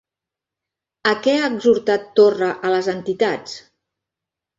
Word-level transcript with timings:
A 1.09 1.11
què 1.27 1.35
ha 1.41 1.49
exhortat 1.49 2.07
Torra 2.21 2.47
a 2.69 2.73
les 2.77 2.89
entitats? 2.95 3.55